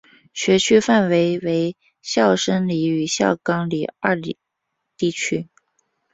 [0.33, 4.39] 学区范围为孝深里与孝冈里二里
[4.97, 5.47] 地区。